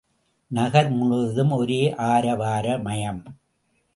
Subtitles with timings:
[0.51, 1.93] நகர் முழுவதும் ஒரே
[1.97, 3.21] ஆரவாரமயம்.